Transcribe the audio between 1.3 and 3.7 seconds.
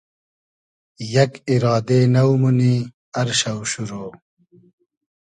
ایرادې نۆ مونی ار شۆ